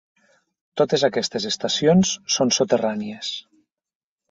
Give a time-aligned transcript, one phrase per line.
[0.81, 3.33] Totes aquestes estacions són soterrànies.